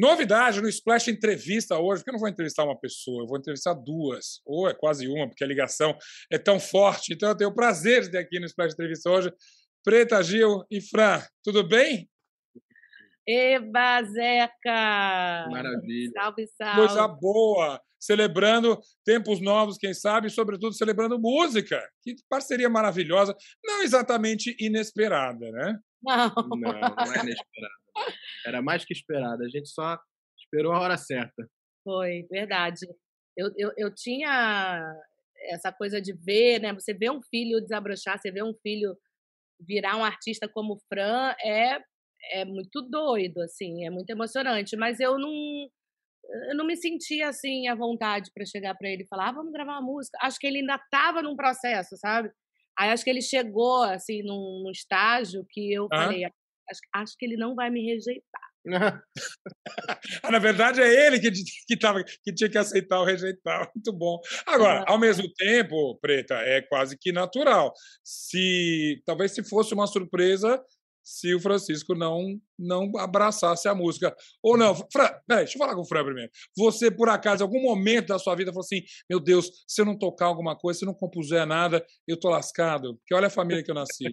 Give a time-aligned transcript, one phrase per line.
[0.00, 3.74] Novidade no Splash Entrevista hoje, porque eu não vou entrevistar uma pessoa, eu vou entrevistar
[3.74, 5.94] duas, ou é quase uma, porque a ligação
[6.32, 7.12] é tão forte.
[7.12, 9.30] Então eu tenho o prazer de ter aqui no Splash Entrevista hoje
[9.84, 11.22] Preta Gil e Fran.
[11.44, 12.08] Tudo bem?
[13.26, 15.46] Eba, Zeca!
[15.50, 16.12] Maravilha.
[16.14, 16.76] Salve, salve.
[16.76, 17.80] Coisa boa!
[18.00, 21.80] Celebrando tempos novos, quem sabe, e sobretudo celebrando música.
[22.02, 25.78] Que parceria maravilhosa, não exatamente inesperada, né?
[26.02, 26.32] Não.
[26.34, 27.74] Não, não é inesperada.
[28.46, 29.44] Era mais que esperada.
[29.44, 29.98] A gente só
[30.38, 31.46] esperou a hora certa.
[31.84, 32.86] Foi, verdade.
[33.36, 34.94] Eu, eu, eu tinha
[35.48, 36.72] essa coisa de ver, né?
[36.72, 38.96] Você vê um filho desabrochar, você vê um filho
[39.60, 41.78] virar um artista como o Fran, é,
[42.32, 44.76] é muito doido, assim, é muito emocionante.
[44.76, 45.68] Mas eu não,
[46.50, 49.52] eu não me sentia, assim, à vontade para chegar para ele e falar, ah, vamos
[49.52, 50.18] gravar uma música.
[50.22, 52.30] Acho que ele ainda estava num processo, sabe?
[52.78, 56.04] Aí acho que ele chegou, assim, num, num estágio que eu Ah.
[56.04, 58.50] falei, acho, acho que ele não vai me rejeitar.
[60.22, 61.30] Ah, Na verdade, é ele que,
[61.66, 63.70] que, tava, que tinha que aceitar ou rejeitar.
[63.74, 64.20] Muito bom.
[64.46, 67.72] Agora, ao mesmo tempo, Preta, é quase que natural.
[68.04, 70.62] Se Talvez se fosse uma surpresa
[71.02, 74.14] se o Francisco não não abraçasse a música.
[74.42, 74.74] Ou não.
[74.74, 76.30] Fran, peraí, deixa eu falar com o Fran primeiro.
[76.56, 79.86] Você, por acaso, em algum momento da sua vida, falou assim: meu Deus, se eu
[79.86, 82.96] não tocar alguma coisa, se eu não compuser nada, eu tô lascado.
[82.98, 84.04] Porque olha a família que eu nasci.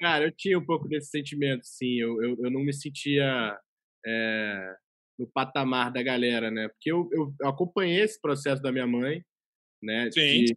[0.00, 2.00] Cara, eu tinha um pouco desse sentimento, sim.
[2.00, 3.56] Eu, eu, eu não me sentia
[4.06, 4.74] é,
[5.18, 6.68] no patamar da galera, né?
[6.68, 9.24] Porque eu, eu acompanhei esse processo da minha mãe,
[9.82, 10.10] né?
[10.10, 10.44] Sim.
[10.44, 10.56] De,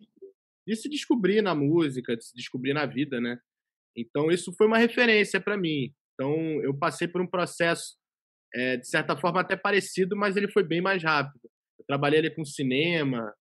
[0.68, 3.40] de se descobrir na música, de se descobrir na vida, né?
[3.96, 5.94] Então, isso foi uma referência para mim.
[6.14, 7.98] Então, eu passei por um processo,
[8.54, 11.40] é, de certa forma, até parecido, mas ele foi bem mais rápido.
[11.80, 13.34] Eu trabalhei ali com cinema,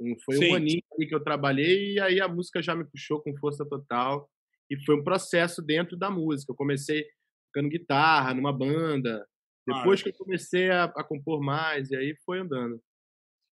[0.00, 0.52] um- foi Sim.
[0.52, 4.28] um aninho que eu trabalhei, e aí a música já me puxou com força total.
[4.70, 6.52] E foi um processo dentro da música.
[6.52, 7.06] Eu comecei
[7.52, 9.26] tocando guitarra numa banda,
[9.66, 12.80] depois que eu comecei a, a compor mais, e aí foi andando.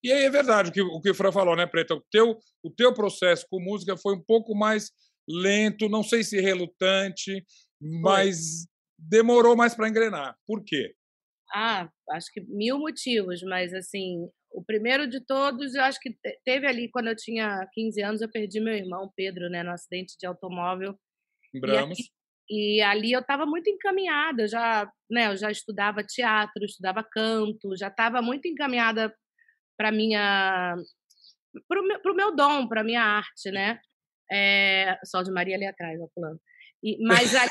[0.02, 1.94] E aí é verdade o que o, que o Fran falou, né, Preta?
[1.94, 4.90] O teu, o teu processo com música foi um pouco mais
[5.28, 7.44] lento, não sei se relutante,
[7.80, 8.66] mas
[8.98, 10.36] demorou mais para engrenar.
[10.46, 10.94] Por quê?
[11.52, 16.40] Ah, acho que mil motivos, mas assim, o primeiro de todos, eu acho que te-
[16.44, 20.16] teve ali quando eu tinha 15 anos, eu perdi meu irmão Pedro, né, no acidente
[20.18, 20.98] de automóvel.
[21.52, 21.98] Lembramos.
[22.48, 27.76] E ali eu estava muito encaminhada, eu já, né, eu já estudava teatro, estudava canto,
[27.76, 29.14] já estava muito encaminhada
[29.76, 30.76] para minha
[31.68, 33.78] para o meu, meu dom, para minha arte, né?
[34.30, 36.40] É, Sol de Maria ali atrás, ó, pulando.
[36.82, 37.50] E, mas ali,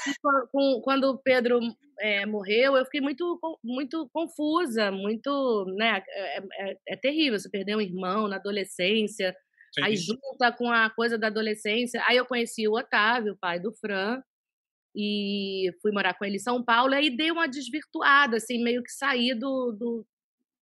[0.52, 1.60] com- quando o Pedro
[2.00, 6.04] é, morreu, eu fiquei muito, muito confusa, muito, né?
[6.10, 6.38] É,
[6.72, 9.36] é- é terrível você perder um irmão na adolescência,
[9.76, 9.84] Sim.
[9.86, 12.00] Aí junta com a coisa da adolescência.
[12.06, 14.22] Aí eu conheci o Otávio, pai do Fran,
[14.96, 16.94] e fui morar com ele em São Paulo.
[16.94, 20.06] Aí dei uma desvirtuada, assim, meio que saí do, do,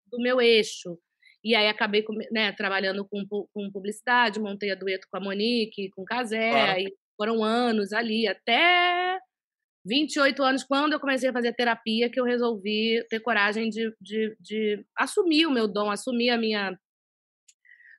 [0.08, 0.98] do meu eixo.
[1.44, 6.04] E aí acabei né, trabalhando com, com publicidade, montei a dueto com a Monique, com
[6.04, 6.72] o Casé, Claro.
[6.74, 9.20] aí foram anos ali, até
[9.86, 14.36] 28 anos, quando eu comecei a fazer terapia, que eu resolvi ter coragem de, de,
[14.40, 16.78] de assumir o meu dom, assumir a minha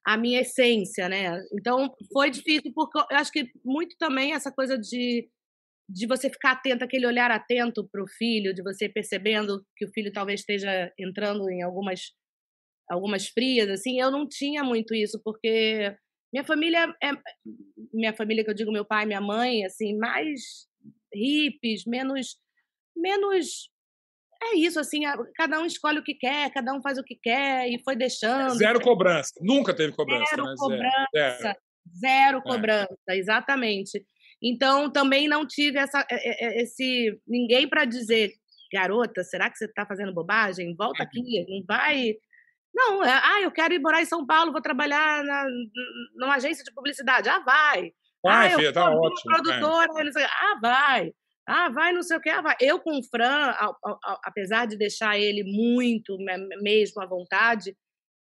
[0.04, 1.40] a minha essência, né?
[1.56, 5.28] Então foi difícil porque eu acho que muito também essa coisa de
[5.88, 9.90] de você ficar atento, aquele olhar atento para o filho, de você percebendo que o
[9.92, 12.12] filho talvez esteja entrando em algumas
[12.92, 15.94] algumas frias, assim, eu não tinha muito isso porque
[16.32, 17.10] minha família é
[17.92, 20.66] minha família que eu digo meu pai, minha mãe, assim, mais
[21.14, 22.36] hippies, menos
[22.96, 23.70] menos
[24.44, 25.02] é isso, assim,
[25.36, 28.56] cada um escolhe o que quer, cada um faz o que quer e foi deixando.
[28.56, 29.32] Zero cobrança.
[29.40, 30.54] Nunca teve cobrança, Zero né?
[30.58, 31.38] cobrança.
[31.40, 31.58] Zero.
[32.00, 32.42] Zero É.
[32.42, 34.04] cobrança, exatamente.
[34.42, 38.32] Então, também não tive essa, é, é, esse ninguém para dizer,
[38.72, 40.74] garota, será que você está fazendo bobagem?
[40.74, 42.14] Volta aqui, não vai.
[42.74, 45.46] Não, é, ah, eu quero ir morar em São Paulo, vou trabalhar na,
[46.16, 47.28] numa agência de publicidade.
[47.28, 47.92] Ah, vai.
[48.24, 49.32] Vai, ah, eu filha, tá ótimo.
[49.32, 49.34] é.
[49.42, 50.20] produtora, quê.
[50.24, 51.12] ah, vai.
[51.46, 52.30] Ah, vai, não sei o quê.
[52.30, 52.56] Ah, vai.
[52.60, 57.06] Eu com o Fran, a- a- a- apesar de deixar ele muito me- mesmo à
[57.06, 57.76] vontade,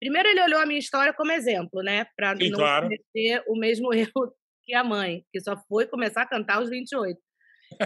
[0.00, 2.06] primeiro ele olhou a minha história como exemplo, né?
[2.16, 2.84] Para não claro.
[2.86, 4.34] cometer o mesmo erro
[4.64, 7.18] que a mãe, que só foi começar a cantar aos 28.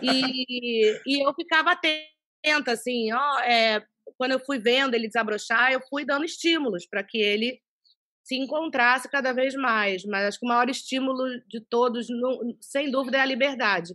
[0.02, 3.84] E, e eu ficava atenta, assim, ó, é,
[4.18, 7.60] quando eu fui vendo ele desabrochar, eu fui dando estímulos para que ele
[8.24, 10.04] se encontrasse cada vez mais.
[10.04, 12.06] Mas acho que o maior estímulo de todos,
[12.60, 13.94] sem dúvida, é a liberdade.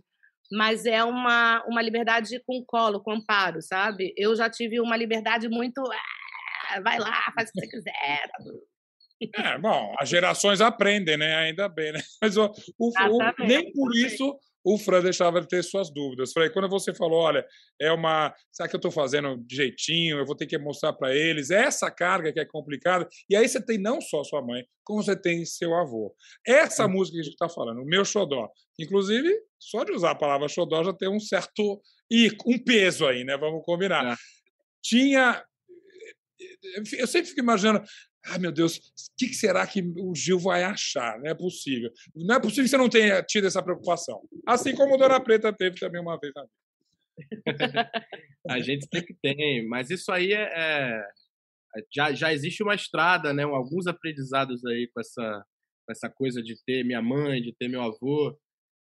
[0.50, 4.12] Mas é uma, uma liberdade com colo, com amparo, sabe?
[4.16, 5.80] Eu já tive uma liberdade muito.
[6.70, 8.30] "Ah, vai lá, faz o que você quiser.
[9.36, 11.36] É, bom, as gerações aprendem, né?
[11.36, 12.00] Ainda bem, né?
[12.20, 12.46] Mas o,
[12.78, 16.32] o- o- nem por isso o Fran deixava de ter suas dúvidas.
[16.32, 17.44] Falei, quando você falou, olha,
[17.80, 18.34] é uma.
[18.50, 20.18] Será que eu estou fazendo de jeitinho?
[20.18, 23.08] Eu vou ter que mostrar para eles essa carga que é complicada.
[23.28, 26.14] E aí você tem não só sua mãe, como você tem seu avô.
[26.46, 28.48] Essa música que a gente está falando, o meu xodó.
[28.78, 31.80] Inclusive, só de usar a palavra xodó já tem um certo.
[32.10, 33.36] e um peso aí, né?
[33.36, 34.12] Vamos combinar.
[34.12, 34.16] É.
[34.82, 35.44] Tinha.
[36.98, 37.84] Eu sempre fico imaginando,
[38.24, 38.82] ah, meu Deus, o
[39.18, 41.18] que será que o Gil vai achar?
[41.18, 41.90] Não é possível.
[42.14, 44.20] Não é possível que você não tenha tido essa preocupação.
[44.46, 47.90] Assim como Dona Preta teve também uma vez na vida.
[48.48, 51.02] a gente sempre tem, mas isso aí é, é,
[51.92, 53.42] já, já existe uma estrada, né?
[53.42, 55.44] Alguns aprendizados aí com essa,
[55.84, 58.38] com essa coisa de ter minha mãe, de ter meu avô.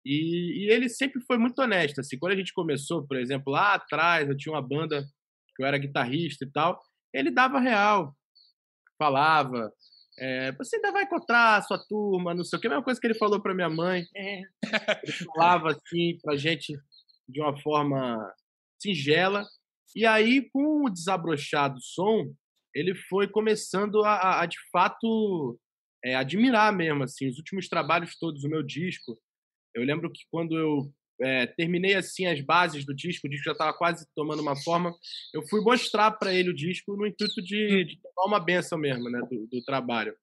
[0.05, 2.00] E, e ele sempre foi muito honesto.
[2.00, 5.02] Assim, quando a gente começou, por exemplo, lá atrás, eu tinha uma banda
[5.56, 6.81] que eu era guitarrista e tal,
[7.14, 8.14] ele dava real
[9.02, 9.72] falava.
[10.19, 12.69] É, você ainda vai encontrar a sua turma, não sei o que.
[12.69, 14.04] A mesma coisa que ele falou para minha mãe.
[14.14, 14.43] É.
[15.02, 16.72] Ele falava assim para gente
[17.28, 18.16] de uma forma
[18.81, 19.44] singela.
[19.96, 22.32] E aí, com o desabrochado som,
[22.75, 25.58] ele foi começando a, a, a de fato
[26.05, 29.19] é, admirar mesmo assim os últimos trabalhos todos, o meu disco.
[29.75, 33.52] Eu lembro que quando eu é, terminei assim as bases do disco, o disco já
[33.52, 34.94] estava quase tomando uma forma.
[35.32, 37.86] Eu fui mostrar para ele o disco no intuito de, hum.
[37.86, 40.14] de tomar uma benção mesmo, né, do, do, trabalho.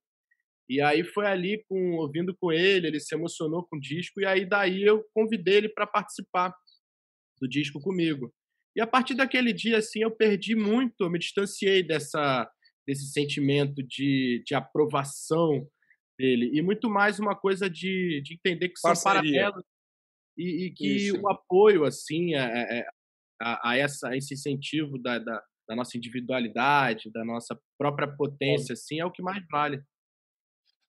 [0.68, 4.26] E aí foi ali com ouvindo com ele, ele se emocionou com o disco e
[4.26, 6.54] aí daí eu convidei ele para participar
[7.42, 8.32] do disco comigo.
[8.76, 12.50] E a partir daquele dia assim eu perdi muito, eu me distanciei dessa
[12.86, 15.68] desse sentimento de, de aprovação
[16.18, 19.64] dele e muito mais uma coisa de, de entender que são paralelos
[20.40, 21.22] e, e que Isso.
[21.22, 22.86] o apoio assim a,
[23.42, 28.74] a, a, essa, a esse incentivo da, da, da, nossa individualidade, da nossa própria potência,
[28.74, 29.82] assim, é o que mais vale.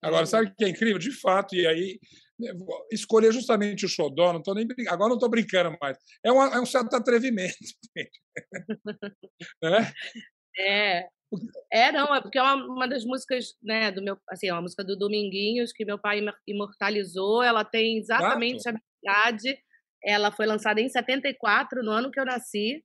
[0.02, 0.99] Agora, sabe o que é incrível?
[0.99, 1.99] De fato, e aí
[2.38, 2.52] né,
[2.91, 6.61] escolher justamente o xodó, não tô nem agora não estou brincando mais, é, uma, é
[6.61, 7.56] um certo atrevimento.
[9.62, 9.93] né?
[10.58, 11.08] É,
[11.70, 14.62] é, não, é porque é uma, uma, das músicas, né, do meu, assim, é uma
[14.62, 17.43] música do Dominguinhos que meu pai imortalizou.
[17.43, 18.76] Ela tem exatamente Exato.
[18.76, 19.58] a idade.
[20.02, 22.82] Ela foi lançada em 74, no ano que eu nasci.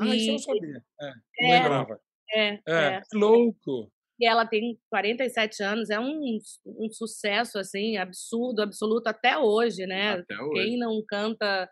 [0.00, 0.16] Ah, e...
[0.16, 0.82] isso eu sabia.
[1.00, 2.00] É, não é, lembrava.
[2.32, 3.02] É, é, é.
[3.14, 3.90] louco.
[4.20, 10.12] E ela tem 47 anos, é um, um sucesso, assim, absurdo, absoluto até hoje, né?
[10.12, 10.52] Até hoje.
[10.52, 11.70] Quem não canta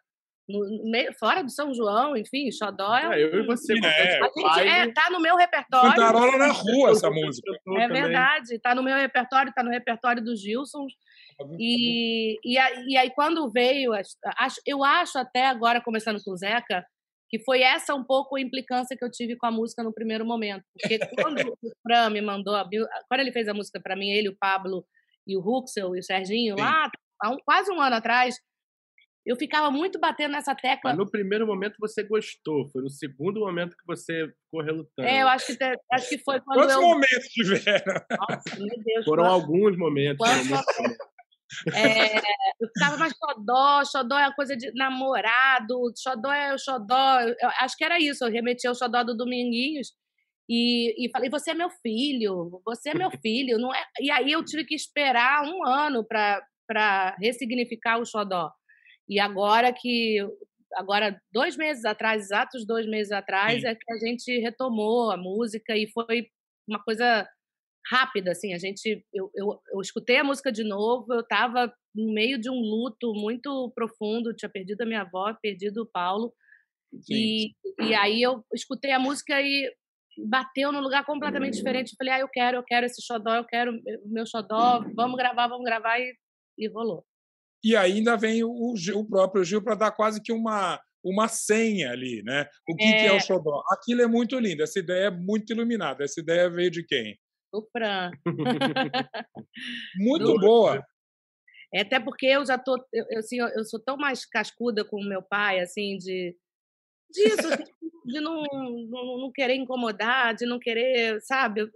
[0.49, 3.21] no, fora do São João, enfim, Xodó é.
[3.21, 4.21] é eu e você, é.
[4.47, 5.91] A gente é, tá no meu repertório.
[5.91, 7.53] Cantarola na rua essa música.
[7.77, 10.87] É verdade, tá no meu repertório, tá no repertório do Gilson.
[11.59, 12.59] E, e,
[12.89, 16.85] e aí, quando veio, acho, eu acho até agora, começando com o Zeca,
[17.29, 20.25] que foi essa um pouco a implicância que eu tive com a música no primeiro
[20.25, 20.65] momento.
[20.73, 20.99] Porque
[21.31, 22.55] quando o Fran me mandou,
[23.09, 24.85] quando ele fez a música para mim, ele, o Pablo
[25.27, 26.62] e o Ruxel e o Serginho, Sim.
[26.62, 26.91] lá,
[27.23, 28.37] há um, quase um ano atrás,
[29.29, 30.91] eu ficava muito batendo nessa tecla.
[30.91, 35.07] Mas no primeiro momento você gostou, foi no segundo momento que você ficou relutando.
[35.07, 36.81] É, eu acho que, acho que foi quando Quantos eu...
[36.81, 37.95] momentos tiveram?
[38.11, 39.05] Nossa, meu Deus.
[39.05, 40.27] Foram alguns momentos.
[41.75, 42.19] É,
[42.61, 47.21] eu ficava mais xodó, xodó é a coisa de namorado, xodó é o xodó.
[47.21, 49.93] Eu acho que era isso, eu remeti ao xodó do Dominguinhos
[50.49, 53.59] e, e falei: Você é meu filho, você é meu filho.
[53.59, 53.83] não é?
[54.01, 58.51] E aí eu tive que esperar um ano para ressignificar o xodó.
[59.09, 60.19] E agora que
[60.75, 63.69] agora dois meses atrás, exatos dois meses atrás, Sim.
[63.69, 66.29] é que a gente retomou a música e foi
[66.69, 67.27] uma coisa
[67.91, 72.12] rápida, assim, a gente, eu, eu, eu escutei a música de novo, eu estava no
[72.12, 76.33] meio de um luto muito profundo, tinha perdido a minha avó, perdido o Paulo,
[77.09, 79.73] e, e aí eu escutei a música e
[80.27, 83.73] bateu num lugar completamente diferente, falei, ah, eu quero, eu quero esse xodó, eu quero
[83.73, 86.15] o meu xodó, vamos gravar, vamos gravar, e,
[86.59, 87.07] e rolou.
[87.62, 92.23] E ainda vem o, o próprio Gil para dar quase que uma, uma senha ali,
[92.23, 92.47] né?
[92.69, 92.99] O que é.
[92.99, 93.62] que é o xodó?
[93.71, 96.05] Aquilo é muito lindo, essa ideia é muito iluminada.
[96.05, 97.19] Essa ideia veio de quem?
[97.53, 98.11] Do Fran.
[99.97, 100.41] muito Do...
[100.41, 100.85] boa.
[101.75, 104.97] É até porque eu já tô, eu, eu, assim, eu sou tão mais cascuda com
[104.97, 106.35] o meu pai, assim, de
[107.11, 107.65] disso, assim,
[108.07, 108.43] de não,
[108.88, 111.62] não, não, querer incomodar, de não querer, sabe?
[111.62, 111.71] Eu,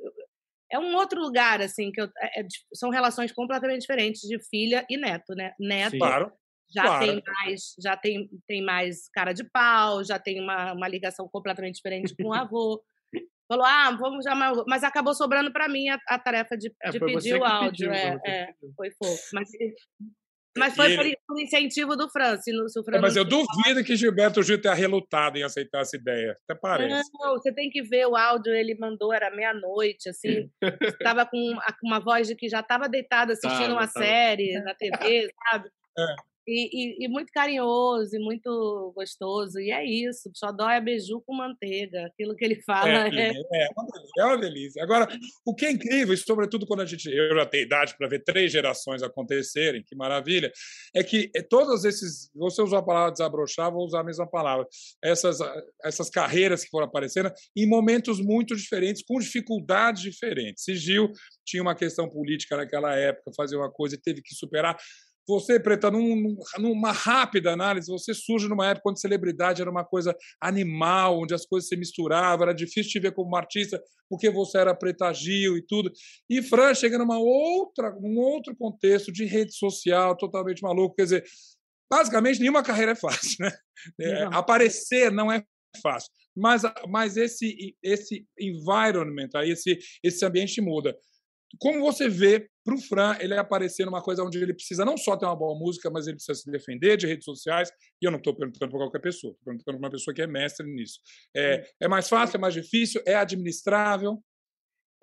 [0.73, 4.87] é um outro lugar, assim, que eu, é, é são relações completamente diferentes de filha
[4.88, 5.52] e neto, né?
[5.61, 6.33] Neto claro,
[6.75, 7.07] já claro.
[7.07, 11.76] tem mais, já tem, tem mais cara de pau, já tem uma, uma ligação completamente
[11.76, 12.83] diferente com o avô.
[13.47, 14.35] Falou, ah, vamos já,
[14.67, 17.91] mas acabou sobrando para mim a, a, tarefa de, é, de pedir o áudio.
[17.91, 19.23] Pediu, é, é, foi fofo.
[19.35, 19.50] Mas
[20.56, 21.16] mas foi ele...
[21.26, 22.37] por, incentivo do Fran.
[22.37, 25.80] Se, se o Fran é, mas eu duvido que Gilberto Gil tenha relutado em aceitar
[25.80, 26.37] essa ideia.
[26.44, 27.11] Até parece.
[27.14, 28.52] Não, você tem que ver o áudio.
[28.52, 30.50] Ele mandou, era meia-noite, assim.
[31.00, 34.00] Estava com uma voz de que já estava deitado assistindo tá, uma tá.
[34.00, 35.68] série na TV, sabe?
[35.99, 36.32] É.
[36.47, 39.61] E, e, e, muito carinhoso, e muito gostoso.
[39.61, 40.31] E é isso.
[40.35, 42.07] Só dói a beiju com manteiga.
[42.07, 43.31] Aquilo que ele fala é.
[43.31, 43.69] É, é,
[44.19, 44.83] é uma delícia.
[44.83, 45.09] Agora,
[45.45, 47.09] o que é incrível, e sobretudo quando a gente.
[47.09, 50.53] Eu já tenho idade para ver três gerações acontecerem, que maravilha,
[50.95, 52.31] é que é, todos esses.
[52.35, 54.67] Você usou a palavra desabrochar, vou usar a mesma palavra.
[55.03, 55.39] Essas,
[55.85, 60.65] essas carreiras que foram aparecendo em momentos muito diferentes, com dificuldades diferentes.
[60.65, 61.11] Sigil
[61.45, 64.77] tinha uma questão política naquela época, fazer uma coisa e teve que superar.
[65.26, 70.17] Você, Preta, num, numa rápida análise, você surge numa época onde celebridade era uma coisa
[70.41, 74.75] animal, onde as coisas se misturavam, era difícil te ver como artista, porque você era
[74.75, 75.93] Preta Gil e tudo.
[76.29, 80.97] E Fran chega numa outra, num outro contexto de rede social, totalmente maluco.
[80.97, 81.25] Quer dizer,
[81.91, 83.37] basicamente, nenhuma carreira é fácil.
[83.41, 83.52] Né?
[84.00, 85.45] É, aparecer não é
[85.81, 86.11] fácil.
[86.37, 90.97] Mas, mas esse, esse environment, aí, esse, esse ambiente muda.
[91.59, 95.16] Como você vê para o Fran ele aparecer numa coisa onde ele precisa não só
[95.16, 97.71] ter uma boa música, mas ele precisa se defender de redes sociais.
[98.00, 100.26] E eu não estou perguntando para qualquer pessoa, estou perguntando para uma pessoa que é
[100.26, 101.00] mestre nisso.
[101.37, 104.23] É, é mais fácil, é mais difícil, é administrável?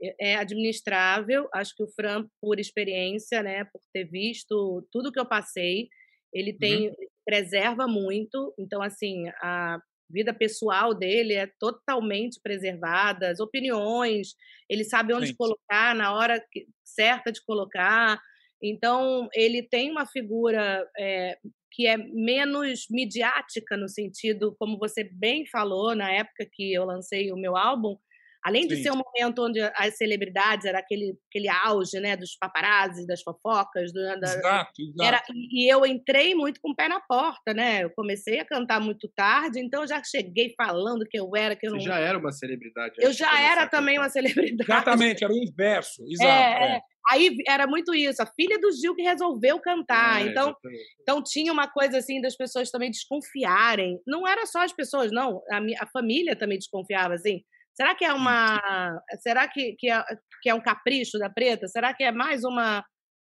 [0.01, 1.47] É, é administrável.
[1.53, 5.89] Acho que o Fran, por experiência, né, por ter visto tudo que eu passei,
[6.33, 6.95] ele tem uhum.
[7.25, 8.53] preserva muito.
[8.57, 14.35] Então, assim, a vida pessoal dele é totalmente preservada, as opiniões,
[14.69, 15.35] ele sabe onde Sim.
[15.35, 16.43] colocar na hora
[16.83, 18.19] certa de colocar.
[18.61, 21.37] Então, ele tem uma figura é,
[21.71, 27.31] que é menos midiática, no sentido, como você bem falou, na época que eu lancei
[27.31, 27.97] o meu álbum,
[28.43, 28.83] Além de Sim.
[28.83, 33.91] ser um momento onde as celebridades era aquele, aquele auge, né, dos paparazzi, das fofocas,
[33.91, 35.03] do, da, exato, exato.
[35.03, 37.83] Era, e eu entrei muito com o pé na porta, né?
[37.83, 41.67] Eu comecei a cantar muito tarde, então eu já cheguei falando que eu era que
[41.67, 41.85] eu Você não...
[41.85, 42.95] já era uma celebridade.
[42.97, 44.71] Eu já era também uma celebridade.
[44.71, 46.29] Exatamente, era o inverso, exato.
[46.29, 46.77] É, é.
[46.77, 46.81] é.
[47.09, 50.21] Aí era muito isso, a filha do Gil que resolveu cantar.
[50.21, 50.55] É, então,
[51.01, 53.99] então tinha uma coisa assim das pessoas também desconfiarem.
[54.05, 55.41] Não era só as pessoas, não.
[55.51, 57.41] A, minha, a família também desconfiava, assim.
[57.79, 59.01] Será que é uma.
[59.21, 60.03] Será que, que, é,
[60.41, 61.67] que é um capricho da preta?
[61.67, 62.83] Será que é mais uma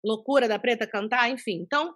[0.06, 1.32] loucura da preta cantar?
[1.32, 1.64] Enfim.
[1.64, 1.96] Então,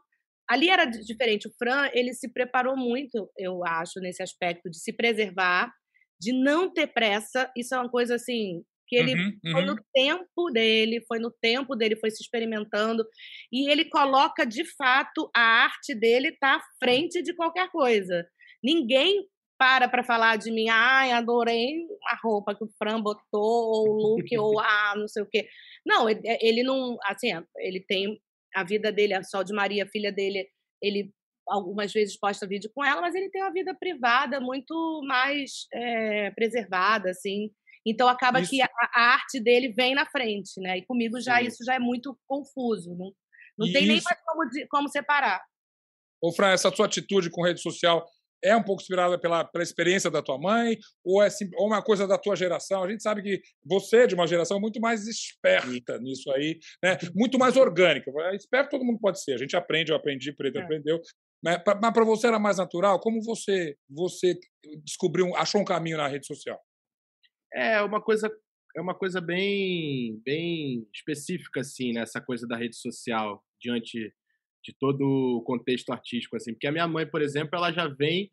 [0.50, 1.48] ali era diferente.
[1.48, 5.72] O Fran, ele se preparou muito, eu acho, nesse aspecto de se preservar,
[6.20, 7.52] de não ter pressa.
[7.56, 9.52] Isso é uma coisa assim que ele uhum, uhum.
[9.52, 13.06] foi no tempo dele, foi no tempo dele, foi se experimentando
[13.54, 18.26] e ele coloca de fato a arte dele tá à frente de qualquer coisa.
[18.64, 19.28] Ninguém
[19.60, 24.16] para para falar de mim, ai, adorei a roupa que o Fran botou, ou o
[24.16, 25.50] look, ou ah, não sei o quê.
[25.86, 28.20] Não, ele, ele não, assim, ele tem
[28.56, 30.48] a vida dele, a Sol de Maria, filha dele,
[30.82, 31.14] ele
[31.46, 36.32] algumas vezes posta vídeo com ela, mas ele tem uma vida privada muito mais é,
[36.32, 37.52] preservada, assim.
[37.86, 38.52] Então acaba isso.
[38.52, 40.78] que a, a, arte dele vem na frente, né?
[40.78, 41.48] E comigo já Sim.
[41.48, 43.12] isso já é muito confuso, não,
[43.58, 45.44] não tem nem mais como, como separar.
[46.22, 48.06] Ô, Fran, essa sua atitude com rede social
[48.44, 52.08] é um pouco inspirada pela, pela experiência da tua mãe ou é ou uma coisa
[52.08, 52.84] da tua geração?
[52.84, 56.98] A gente sabe que você é de uma geração muito mais esperta nisso aí, né?
[57.14, 58.12] muito mais orgânica.
[58.34, 59.34] Esperto todo mundo pode ser.
[59.34, 60.62] A gente aprende, eu aprendi, Preto é.
[60.62, 61.02] aprendeu.
[61.44, 63.00] Mas para você era mais natural?
[63.00, 64.38] Como você você
[64.84, 66.60] descobriu, achou um caminho na rede social?
[67.54, 68.30] É uma coisa
[68.76, 72.02] é uma coisa bem bem específica assim, né?
[72.02, 74.14] Essa coisa da rede social diante
[74.70, 76.54] de todo o contexto artístico, assim.
[76.54, 78.32] Porque a minha mãe, por exemplo, ela já vem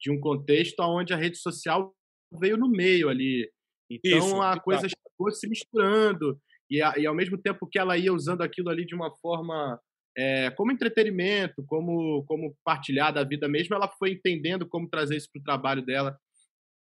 [0.00, 1.92] de um contexto onde a rede social
[2.40, 3.50] veio no meio ali.
[3.90, 6.38] Então Isso, a coisa ficou se misturando.
[6.70, 9.78] E, a, e, ao mesmo tempo que ela ia usando aquilo ali de uma forma
[10.16, 15.28] é, como entretenimento, como, como partilhar da vida mesmo, ela foi entendendo como trazer isso
[15.32, 16.16] para o trabalho dela.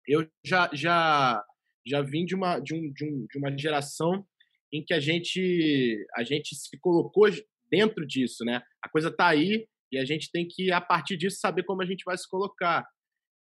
[0.06, 1.42] Eu já, já,
[1.86, 4.24] já vim de uma, de, um, de, um, de uma geração
[4.72, 7.26] em que a gente, a gente se colocou
[7.72, 8.62] dentro disso, né?
[8.84, 11.86] A coisa está aí e a gente tem que, a partir disso, saber como a
[11.86, 12.86] gente vai se colocar.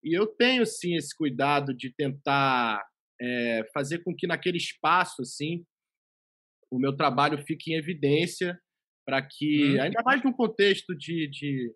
[0.02, 2.84] E eu tenho, sim, esse cuidado de tentar
[3.20, 5.64] é, fazer com que naquele espaço, assim,
[6.70, 8.58] o meu trabalho fique em evidência
[9.06, 9.82] para que, hum.
[9.82, 11.72] ainda mais num contexto de, de,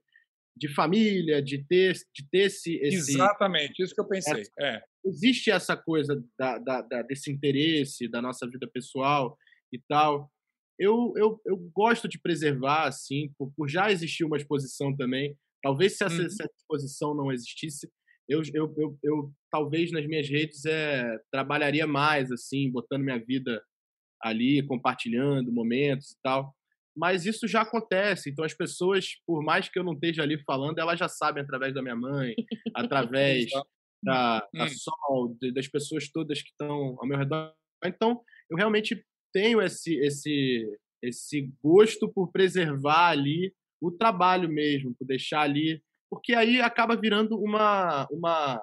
[0.57, 4.43] de, família, de ter, de ter esse, esse Exatamente, isso que eu pensei.
[4.43, 4.83] Essa, é.
[5.05, 9.37] Existe essa coisa da, da, da, desse interesse da nossa vida pessoal
[9.73, 10.32] e tal
[10.79, 15.37] eu, eu, eu gosto de preservar, assim, por, por já existir uma exposição também.
[15.63, 16.27] Talvez se essa, uhum.
[16.27, 17.89] essa exposição não existisse,
[18.29, 23.63] eu, eu, eu, eu, talvez nas minhas redes é, trabalharia mais, assim, botando minha vida
[24.23, 26.55] ali, compartilhando momentos e tal.
[26.97, 28.31] Mas isso já acontece.
[28.31, 31.75] Então as pessoas, por mais que eu não esteja ali falando, elas já sabem através
[31.75, 32.35] da minha mãe,
[32.75, 33.51] através
[34.03, 34.69] da, da hum.
[34.69, 37.53] Sol, das pessoas todas que estão ao meu redor.
[37.85, 45.07] Então eu realmente tenho esse, esse, esse gosto por preservar ali o trabalho mesmo, por
[45.07, 48.61] deixar ali, porque aí acaba virando uma uma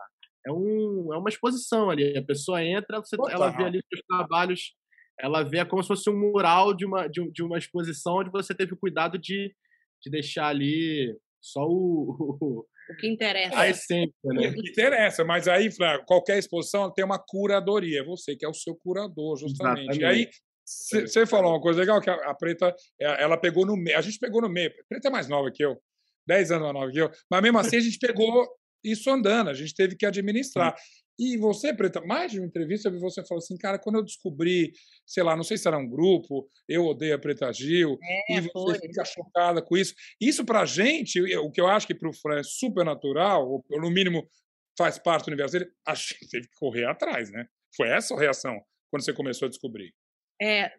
[0.47, 2.17] é, um, é uma exposição ali.
[2.17, 4.73] A pessoa entra, você, ela vê ali os trabalhos,
[5.19, 8.55] ela vê como se fosse um mural de uma, de, de uma exposição onde você
[8.55, 9.53] teve o cuidado de,
[10.01, 13.59] de deixar ali só o, o que interessa.
[13.59, 14.49] A essência, né?
[14.49, 15.69] O que interessa, mas aí,
[16.07, 18.03] qualquer exposição tem uma curadoria.
[18.03, 19.81] Você que é o seu curador, justamente.
[19.81, 20.01] Exatamente.
[20.01, 20.29] E aí,
[20.69, 23.97] você falou uma coisa legal, que a, Preta, é, ela pegou no meio.
[23.97, 24.69] A gente pegou no meio.
[24.69, 25.81] A Preta é mais nova que eu,
[26.27, 27.09] 10 anos mais nova que eu.
[27.29, 28.47] Mas mesmo assim, a gente pegou
[28.83, 30.75] isso andando, a gente teve que administrar.
[31.17, 34.03] E você, Preta, mais de uma entrevista, eu vi você falou assim, cara, quando eu
[34.03, 34.71] descobri,
[35.05, 38.41] sei lá, não sei se era um grupo, eu odeio a Preta Gil, é, e
[38.41, 38.79] você foi.
[38.79, 39.93] fica chocada com isso.
[40.21, 43.91] Isso pra gente, o que eu acho que pro Fran é super natural, ou no
[43.91, 44.29] mínimo
[44.77, 47.45] faz parte do universo dele, a gente teve que correr atrás, né?
[47.75, 48.57] Foi essa a reação
[48.89, 49.93] quando você começou a descobrir?
[50.41, 50.71] É,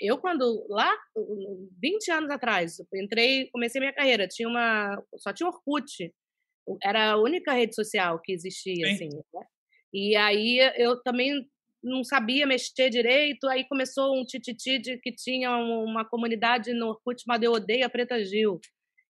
[0.00, 0.92] eu quando lá
[1.80, 6.12] 20 anos atrás, entrei, comecei minha carreira, tinha uma só tinha Orkut.
[6.82, 8.94] Era a única rede social que existia Sim.
[8.94, 9.46] assim, né?
[9.94, 11.48] E aí eu também
[11.82, 17.22] não sabia mexer direito, aí começou um tititi de que tinha uma comunidade no Orkut
[17.22, 18.60] chamada Eu Odeio a Preta Gil.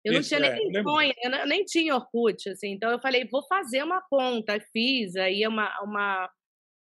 [0.05, 3.43] Eu não tinha é, nem vergonha, eu nem tinha Orkut, assim, então eu falei, vou
[3.47, 6.29] fazer uma conta, fiz, aí uma, uma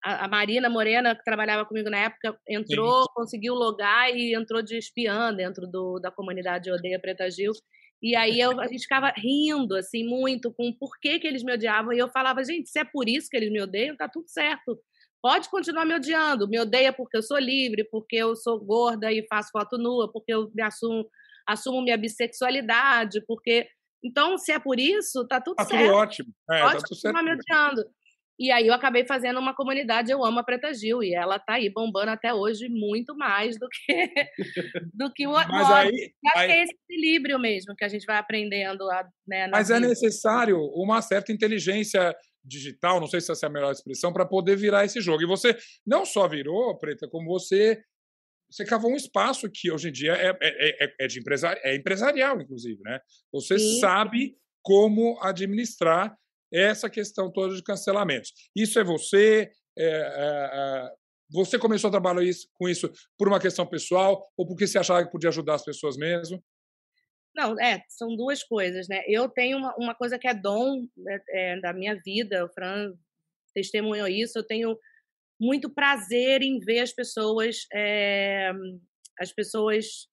[0.04, 3.10] a, Marina Morena, que trabalhava comigo na época, entrou, Sim.
[3.14, 7.52] conseguiu logar e entrou de espiã dentro do, da comunidade Odeia Preta Gil.
[8.02, 11.54] E aí eu, a gente ficava rindo, assim, muito com por que, que eles me
[11.54, 11.92] odiavam.
[11.92, 14.80] E eu falava, gente, se é por isso que eles me odeiam, tá tudo certo.
[15.22, 16.48] Pode continuar me odiando.
[16.48, 20.34] Me odeia porque eu sou livre, porque eu sou gorda e faço foto nua, porque
[20.34, 21.06] eu me assumo,
[21.46, 23.68] assumo minha bissexualidade, porque.
[24.02, 25.88] Então, se é por isso, tá tudo tá certo.
[25.88, 26.34] Tudo ótimo.
[26.50, 27.84] É, Pode tá continuar me odiando.
[28.40, 31.56] E aí eu acabei fazendo uma comunidade Eu Amo a Preta Gil, e ela tá
[31.56, 34.10] aí bombando até hoje muito mais do que,
[34.94, 36.48] do que o Mas aí, Acho aí...
[36.48, 38.90] que é esse equilíbrio mesmo que a gente vai aprendendo.
[38.90, 39.88] A, né, Mas é vida.
[39.88, 44.26] é necessário uma certa inteligência digital, não sei se essa é a melhor expressão, para
[44.26, 45.22] poder virar esse jogo.
[45.22, 47.82] E você não só virou, Preta, como você
[48.50, 51.76] você cavou um espaço que hoje em dia é, é, é, é de empresari é
[51.76, 53.00] empresarial, inclusive, né?
[53.32, 53.80] Você Sim.
[53.80, 56.18] sabe como administrar
[56.52, 58.34] essa questão toda de cancelamentos.
[58.56, 59.52] Isso é você?
[59.78, 60.92] É, é, é,
[61.32, 65.06] você começou a trabalhar isso, com isso por uma questão pessoal ou porque você achava
[65.06, 66.44] que podia ajudar as pessoas mesmo?
[67.36, 69.04] Não, é, são duas coisas, né?
[69.08, 72.94] Eu tenho uma, uma coisa que é dom né, é, da minha vida, o Fran
[73.54, 74.78] testemunhou isso, eu tenho
[75.40, 78.52] muito prazer em ver as pessoas, é,
[79.18, 80.10] as pessoas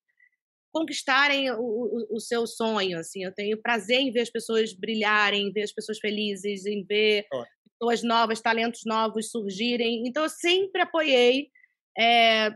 [0.77, 3.25] conquistarem o, o, o, seu sonho, assim.
[3.25, 7.25] Eu tenho prazer em ver as pessoas brilharem, em ver as pessoas felizes, em ver
[7.33, 7.45] oh.
[7.79, 10.07] pessoas novas, talentos novos surgirem.
[10.07, 11.49] Então, eu sempre apoiei
[11.99, 12.51] é,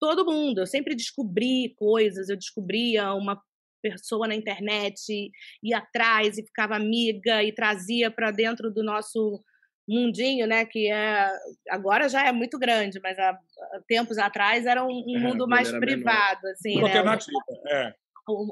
[0.00, 0.60] todo mundo.
[0.60, 2.30] Eu sempre descobri coisas.
[2.30, 3.38] Eu descobria uma
[3.82, 5.30] pessoa na internet,
[5.62, 9.44] ia atrás e ficava amiga e trazia para dentro do nosso
[9.88, 11.30] mundinho, né, que é
[11.70, 13.38] agora já é muito grande, mas há,
[13.86, 16.52] tempos atrás era um, um é, mundo mais privado, menor.
[16.52, 17.70] assim, Alternativa, né?
[17.72, 17.94] é.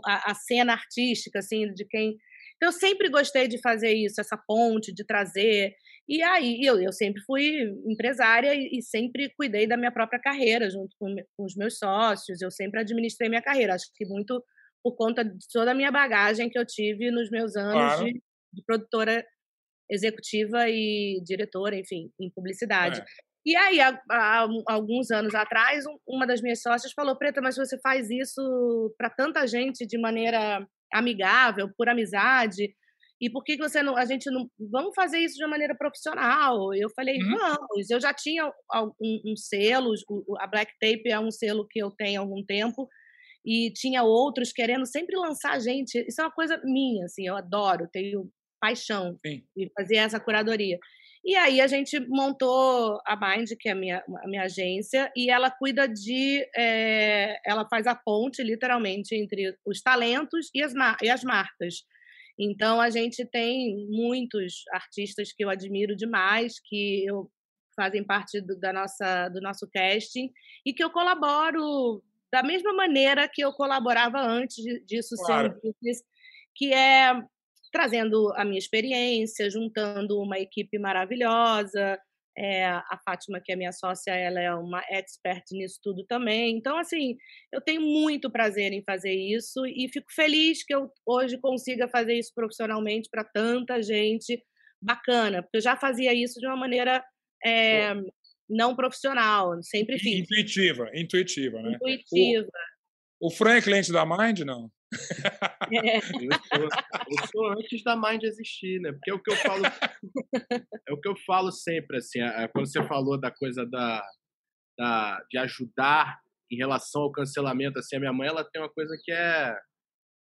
[0.07, 2.17] A, a, cena artística, assim, de quem.
[2.57, 5.75] Então, eu sempre gostei de fazer isso, essa ponte, de trazer.
[6.09, 10.71] E aí, eu, eu sempre fui empresária e, e sempre cuidei da minha própria carreira,
[10.71, 12.41] junto com, com os meus sócios.
[12.41, 13.75] Eu sempre administrei minha carreira.
[13.75, 14.43] Acho que muito
[14.83, 18.05] por conta de toda a minha bagagem que eu tive nos meus anos claro.
[18.05, 18.13] de,
[18.53, 19.27] de produtora
[19.91, 23.01] executiva e diretora, enfim, em publicidade.
[23.01, 23.05] É.
[23.47, 27.79] E aí, há, há, alguns anos atrás, uma das minhas sócias falou: Preta, mas você
[27.81, 32.75] faz isso para tanta gente de maneira amigável, por amizade.
[33.21, 33.97] E por que você não.
[33.97, 34.51] A gente não.
[34.71, 36.75] Vamos fazer isso de uma maneira profissional?
[36.75, 37.37] Eu falei: hum.
[37.37, 37.89] vamos.
[37.89, 38.47] Eu já tinha
[39.01, 39.95] um, um selo,
[40.41, 42.89] a Black Tape é um selo que eu tenho há algum tempo
[43.47, 46.05] e tinha outros querendo sempre lançar gente.
[46.07, 48.29] Isso é uma coisa minha, assim, eu adoro, tenho
[48.67, 49.43] paixão Sim.
[49.57, 50.79] de fazer essa curadoria.
[51.25, 55.29] E aí a gente montou a Mind, que é a minha, a minha agência, e
[55.29, 56.47] ela cuida de.
[56.57, 61.83] É, ela faz a ponte, literalmente, entre os talentos e as, e as marcas.
[62.39, 67.29] Então a gente tem muitos artistas que eu admiro demais, que eu
[67.75, 70.31] fazem parte do, da nossa, do nosso casting,
[70.65, 72.03] e que eu colaboro
[72.33, 75.55] da mesma maneira que eu colaborava antes disso claro.
[75.63, 75.97] ser
[76.55, 77.13] que é
[77.73, 81.99] trazendo a minha experiência, juntando uma equipe maravilhosa.
[82.39, 86.55] É, a Fátima, que é minha sócia, ela é uma expert nisso tudo também.
[86.55, 87.17] Então, assim,
[87.51, 92.13] eu tenho muito prazer em fazer isso e fico feliz que eu hoje consiga fazer
[92.13, 94.43] isso profissionalmente para tanta gente
[94.83, 97.03] bacana, porque eu já fazia isso de uma maneira
[97.43, 97.95] é,
[98.49, 100.21] não profissional, sempre fiz.
[100.21, 101.73] Intuitiva, intuitiva, né?
[101.75, 102.51] Intuitiva.
[103.19, 104.71] O, o Fran é cliente da Mind, não?
[104.93, 105.99] É.
[106.23, 108.93] Eu, sou, eu, sou, antes da Mind existir, né?
[108.93, 112.21] Porque é o que eu falo, é o que eu falo sempre, assim,
[112.53, 114.03] quando você falou da coisa da,
[114.79, 116.21] da de ajudar
[116.51, 119.57] em relação ao cancelamento, assim, a minha mãe ela tem uma coisa que é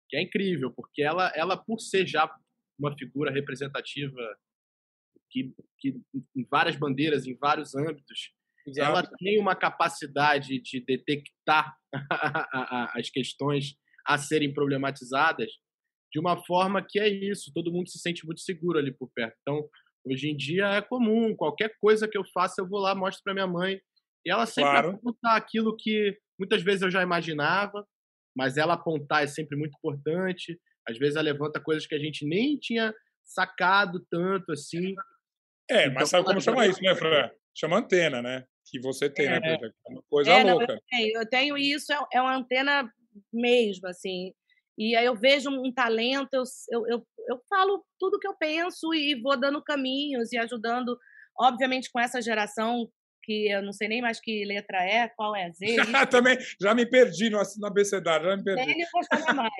[0.10, 2.32] que é incrível, porque ela, ela por ser já
[2.78, 4.38] uma figura representativa
[5.32, 6.00] que, que
[6.36, 8.32] em várias bandeiras, em vários âmbitos,
[8.68, 8.90] Exato.
[8.90, 11.76] ela tem uma capacidade de detectar
[12.96, 15.50] as questões a serem problematizadas
[16.14, 19.36] de uma forma que é isso, todo mundo se sente muito seguro ali por perto.
[19.42, 19.68] Então,
[20.06, 23.34] hoje em dia é comum, qualquer coisa que eu faça, eu vou lá, mostro para
[23.34, 23.82] minha mãe,
[24.26, 24.90] e ela sempre claro.
[24.92, 27.86] aponta aquilo que muitas vezes eu já imaginava,
[28.38, 30.60] mas ela apontar é sempre muito importante.
[30.88, 34.94] Às vezes ela levanta coisas que a gente nem tinha sacado tanto assim.
[35.70, 37.30] É, então, mas sabe como chama isso, né, Fran?
[37.56, 38.46] Chama antena, né?
[38.66, 39.40] Que você tem, né, é.
[39.40, 39.58] né?
[39.62, 40.68] É uma coisa é, louca.
[40.68, 42.90] Não, eu, tenho, eu tenho isso, é, é uma antena
[43.32, 44.34] mesmo, assim.
[44.78, 48.94] E aí eu vejo um talento, eu, eu, eu, eu falo tudo que eu penso
[48.94, 50.98] e vou dando caminhos e ajudando,
[51.38, 52.90] obviamente, com essa geração
[53.24, 55.76] que eu não sei nem mais que letra é, qual é a Z.
[55.76, 58.76] Já, também, já me perdi no, no abecedário, já me perdi.
[58.76, 59.52] Nem mais.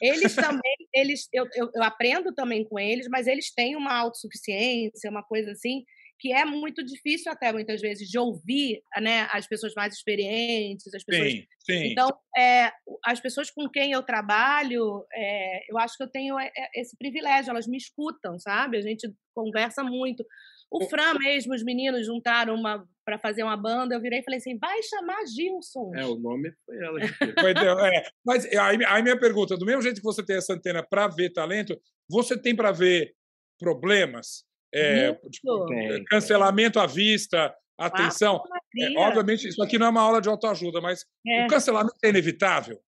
[0.00, 5.10] Eles também, eles, eu, eu, eu, aprendo também com eles, mas eles têm uma autossuficiência,
[5.10, 5.84] uma coisa assim,
[6.22, 11.02] que é muito difícil até muitas vezes de ouvir né, as pessoas mais experientes, as
[11.02, 11.32] pessoas.
[11.32, 11.86] Sim, sim.
[11.90, 12.08] Então,
[12.38, 12.70] é,
[13.04, 16.96] as pessoas com quem eu trabalho, é, eu acho que eu tenho é, é, esse
[16.96, 18.76] privilégio, elas me escutam, sabe?
[18.76, 20.24] A gente conversa muito.
[20.70, 24.38] O Fran mesmo, os meninos juntaram uma para fazer uma banda, eu virei e falei
[24.38, 25.90] assim, vai chamar Gilson.
[25.96, 27.00] É, o nome foi ela.
[27.40, 28.04] foi, é.
[28.24, 31.32] Mas aí, aí minha pergunta, do mesmo jeito que você tem essa antena para ver
[31.32, 31.76] talento,
[32.08, 33.12] você tem para ver
[33.58, 34.44] problemas?
[34.74, 35.66] É, tipo,
[36.08, 38.42] cancelamento à vista, atenção.
[38.78, 41.44] é, obviamente, isso aqui não é uma aula de autoajuda, mas é.
[41.44, 42.80] o cancelamento é inevitável?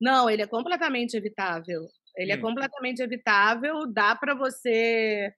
[0.00, 1.86] Não, ele é completamente evitável.
[2.16, 2.38] Ele é hum.
[2.38, 3.86] é completamente evitável.
[3.86, 5.32] Dá para você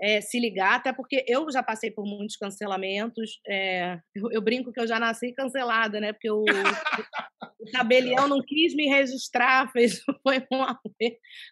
[0.00, 3.40] é, se ligar, até porque eu já passei por muitos cancelamentos.
[3.46, 6.12] É, eu, eu, brinco que eu já nasci cancelada, né?
[6.12, 6.44] Porque o,
[7.66, 10.64] o tabelião não quis me registrar, fez foi um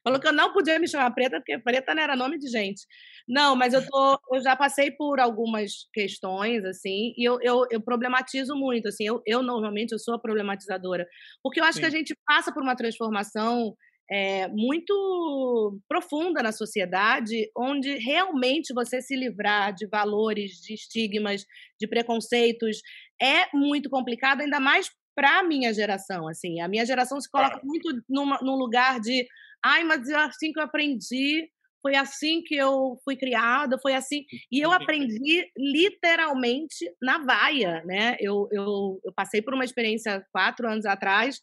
[0.03, 2.83] falou que eu não podia me chamar preta, porque preta não era nome de gente.
[3.27, 7.81] Não, mas eu, tô, eu já passei por algumas questões, assim, e eu, eu, eu
[7.81, 11.07] problematizo muito, assim, eu, eu normalmente eu sou a problematizadora,
[11.43, 11.81] porque eu acho Sim.
[11.81, 13.75] que a gente passa por uma transformação
[14.11, 21.45] é, muito profunda na sociedade, onde realmente você se livrar de valores, de estigmas,
[21.81, 22.81] de preconceitos
[23.21, 26.29] é muito complicado, ainda mais para a minha geração.
[26.29, 29.27] Assim, a minha geração se coloca muito numa, num lugar de,
[29.65, 31.49] ai, mas é assim que eu aprendi,
[31.83, 34.25] foi assim que eu fui criada, foi assim.
[34.51, 38.17] E eu aprendi literalmente na vaia, né?
[38.19, 41.41] Eu, eu, eu passei por uma experiência quatro anos atrás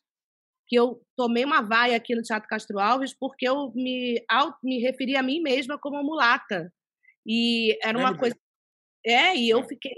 [0.68, 4.24] que eu tomei uma vaia aqui no Teatro Castro Alves porque eu me,
[4.64, 6.74] me referi a mim mesma como mulata.
[7.28, 8.36] E era uma coisa.
[9.06, 9.68] É, e eu é.
[9.68, 9.94] fiquei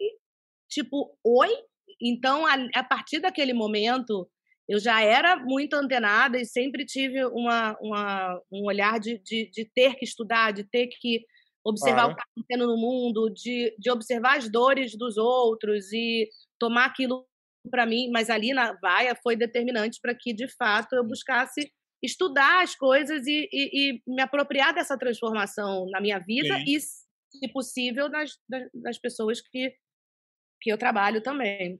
[0.70, 1.50] tipo, oi?
[2.04, 4.30] Então, a, a, partir daquele momento,
[4.68, 9.66] eu já era muito antenada e sempre tive uma, uma um olhar de, de, de,
[9.74, 11.22] ter que estudar, de ter que
[11.66, 16.30] observar o que está acontecendo no mundo, de, de observar as dores dos outros e
[16.60, 17.26] tomar aquilo
[17.72, 21.72] para mim, mas ali na vaia foi determinante para que, de fato, eu buscasse
[22.04, 26.64] estudar as coisas e, e, e, me apropriar dessa transformação na minha vida Sim.
[26.68, 28.32] e, se possível, nas,
[28.74, 29.74] nas pessoas que,
[30.62, 31.80] que eu trabalho também.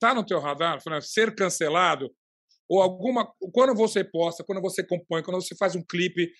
[0.00, 2.10] Tá no teu radar, Fran, ser cancelado?
[2.68, 3.30] Ou alguma.
[3.52, 6.32] Quando você posta, quando você compõe, quando você faz um clipe,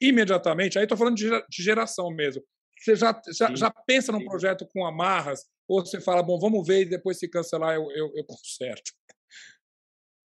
[0.00, 2.42] imediatamente, aí estou falando de geração mesmo.
[2.78, 6.82] Você já, já, já pensa num projeto com amarras, ou você fala, bom, vamos ver
[6.82, 8.90] e depois se cancelar eu, eu, eu conserto?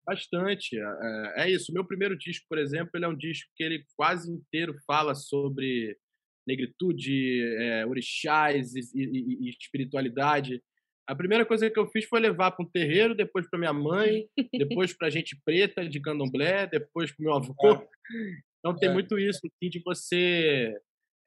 [0.07, 0.79] Bastante.
[0.79, 1.73] É, é, isso.
[1.73, 5.15] O meu primeiro disco, por exemplo, ele é um disco que ele quase inteiro fala
[5.15, 5.97] sobre
[6.47, 10.63] negritude, é, orixás e, e, e, espiritualidade.
[11.07, 14.27] A primeira coisa que eu fiz foi levar para um terreiro, depois para minha mãe,
[14.53, 17.55] depois para gente preta de candomblé, depois para meu avô.
[17.64, 17.88] É.
[18.59, 18.93] Então tem é.
[18.93, 20.75] muito isso assim, de você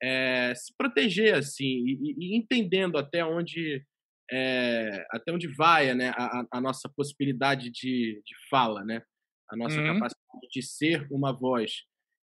[0.01, 3.83] é, se proteger assim e, e, entendendo até onde
[4.31, 9.01] é, até onde vai né, a, a, nossa possibilidade de, de fala, né?
[9.49, 9.93] a nossa uhum.
[9.93, 11.83] capacidade de ser uma voz.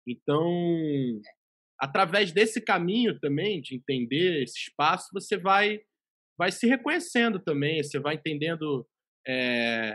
[0.07, 1.21] Então,
[1.79, 5.81] através desse caminho também, de entender esse espaço, você vai,
[6.39, 8.87] vai se reconhecendo também, você vai entendendo
[9.27, 9.93] é,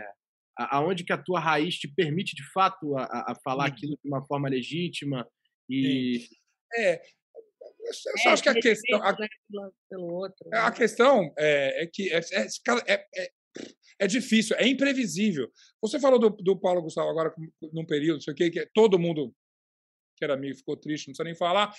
[0.55, 4.23] aonde que a tua raiz te permite, de fato, a, a falar aquilo de uma
[4.23, 5.27] forma legítima
[5.67, 6.27] e...
[6.77, 7.01] É,
[7.85, 9.03] eu só é, acho que a questão.
[9.03, 9.15] A,
[9.89, 10.75] pelo outro, a né?
[10.75, 13.31] questão é, é que é, é, é,
[13.99, 15.51] é, difícil, é imprevisível.
[15.81, 17.33] Você falou do, do Paulo Gustavo agora
[17.71, 19.33] num período, sei o que, que todo mundo
[20.17, 21.73] que era amigo ficou triste, não precisa nem falar.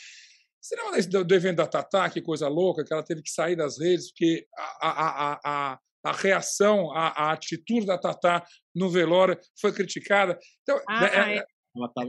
[0.60, 3.56] Você lembra do, do evento da Tatá, que coisa louca, que ela teve que sair
[3.56, 9.38] das redes, porque a, a, a, a reação, a, a, atitude da Tatá no velório
[9.60, 10.38] foi criticada.
[10.62, 11.46] Então, ah, né, é, é.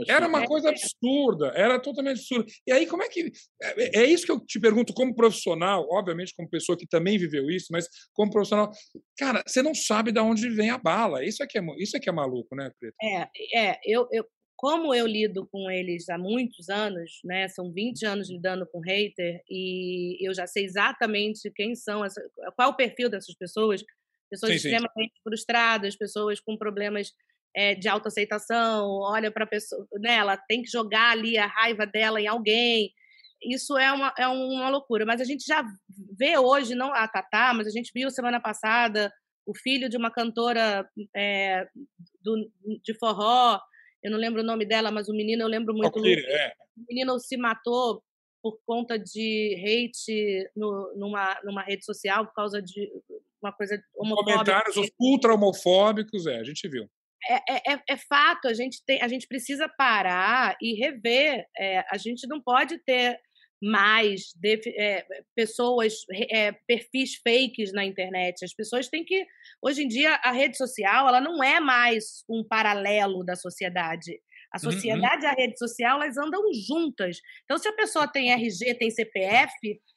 [0.08, 2.46] Era uma coisa absurda, era totalmente absurda.
[2.66, 3.32] E aí, como é que.
[3.62, 7.50] É, é, isso que eu te pergunto, como profissional, obviamente, como pessoa que também viveu
[7.50, 8.72] isso, mas como profissional,
[9.18, 11.26] cara, você não sabe de onde vem a bala.
[11.26, 12.96] Isso é que é, isso é, que é maluco, né, Preto?
[13.02, 14.26] É, é eu, eu,
[14.58, 17.48] como eu lido com eles há muitos anos, né?
[17.48, 22.20] São 20 anos lidando com hater e eu já sei exatamente quem são, essa,
[22.56, 23.84] qual é o perfil dessas pessoas.
[24.30, 25.22] Pessoas sim, extremamente sim.
[25.24, 27.14] frustradas, pessoas com problemas
[27.56, 30.16] é, de autoaceitação, olha para a pessoa, né?
[30.16, 32.92] Ela tem que jogar ali a raiva dela em alguém.
[33.42, 35.06] Isso é uma, é uma loucura.
[35.06, 35.64] Mas a gente já
[36.18, 39.14] vê hoje, não a Tatá, mas a gente viu semana passada
[39.46, 41.68] o filho de uma cantora é,
[42.22, 42.52] do,
[42.84, 43.60] de forró
[44.04, 46.00] eu não lembro o nome dela, mas o menino eu lembro muito.
[46.00, 46.54] Okay, é.
[46.78, 48.04] O menino se matou
[48.42, 52.90] por conta de hate no, numa, numa rede social, por causa de
[53.42, 54.34] uma coisa homofóbica.
[54.34, 56.88] Comentários ultra homofóbicos, é, a gente viu.
[57.30, 61.46] É, é, é, é, fato, a gente, tem, a gente precisa parar e rever.
[61.58, 63.20] É, a gente não pode ter
[63.62, 65.94] mais é, pessoas,
[66.32, 68.46] é, perfis fakes na internet.
[68.46, 69.26] As pessoas têm que.
[69.62, 74.20] Hoje em dia, a rede social ela não é mais um paralelo da sociedade.
[74.54, 74.72] A uhum.
[74.72, 75.32] sociedade uhum.
[75.32, 77.20] e a rede social elas andam juntas.
[77.44, 79.52] Então, se a pessoa tem RG, tem CPF,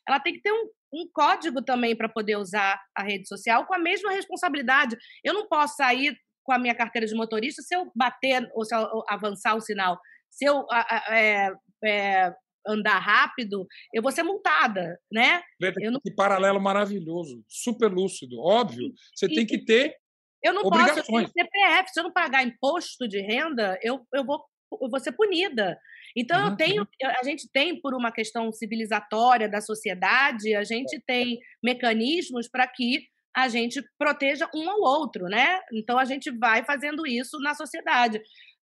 [0.09, 3.75] ela tem que ter um, um código também para poder usar a rede social com
[3.75, 4.97] a mesma responsabilidade.
[5.23, 8.75] Eu não posso sair com a minha carteira de motorista se eu bater ou se
[8.75, 10.01] eu avançar o sinal.
[10.31, 10.67] Se eu
[11.11, 11.53] é,
[11.85, 12.35] é,
[12.67, 15.43] andar rápido, eu vou ser multada, né?
[15.81, 16.01] eu não...
[16.01, 18.93] Que paralelo maravilhoso, super lúcido, óbvio.
[19.15, 19.95] Você e, tem que ter
[20.43, 21.07] eu não obrigações.
[21.07, 24.43] posso, eu CPF, se eu não pagar imposto de renda, eu, eu, vou,
[24.81, 25.79] eu vou ser punida.
[26.17, 26.51] Então, uhum.
[26.51, 26.89] eu tenho,
[27.21, 33.07] a gente tem, por uma questão civilizatória da sociedade, a gente tem mecanismos para que
[33.37, 35.61] a gente proteja um ao outro, né?
[35.73, 38.21] Então, a gente vai fazendo isso na sociedade.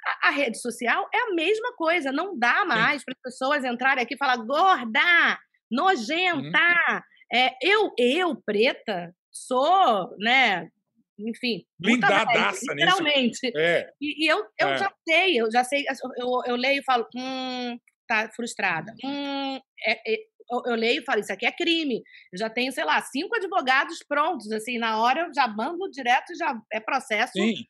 [0.05, 4.03] A, a rede social é a mesma coisa, não dá mais para as pessoas entrarem
[4.03, 6.59] aqui e falar gorda, nojenta.
[6.89, 7.01] Uhum.
[7.33, 10.69] É, eu, eu, preta, sou, né,
[11.17, 13.51] enfim, blindadaça literalmente.
[13.55, 13.89] É.
[14.01, 14.77] E, e, eu, eu é.
[14.77, 15.85] já sei, eu já sei,
[16.17, 18.93] eu, eu leio e falo, hum, tá frustrada.
[19.03, 20.17] Hum, é, é,
[20.51, 22.01] eu, eu, leio e falo, isso aqui é crime.
[22.33, 26.35] Eu já tenho, sei lá, cinco advogados prontos, assim, na hora eu já mando direto,
[26.37, 27.65] já é processo Sim.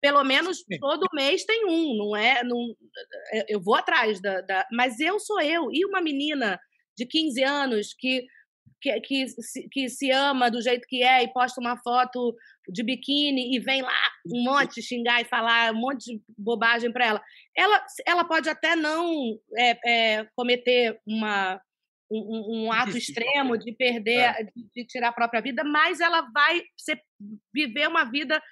[0.00, 0.78] Pelo menos Sim.
[0.78, 2.42] todo mês tem um, não é?
[2.44, 2.74] Não,
[3.48, 5.68] eu vou atrás da, da, Mas eu sou eu.
[5.72, 6.58] E uma menina
[6.96, 8.24] de 15 anos que,
[8.80, 9.26] que, que,
[9.70, 12.34] que se ama do jeito que é e posta uma foto
[12.68, 17.06] de biquíni e vem lá um monte xingar e falar um monte de bobagem para
[17.06, 17.22] ela.
[17.56, 17.84] ela.
[18.06, 21.60] Ela pode até não é, é, cometer uma,
[22.10, 24.42] um, um, ato extremo de perder, é.
[24.44, 27.00] de, de, tirar a própria vida, mas ela vai ser,
[27.52, 28.42] viver uma vida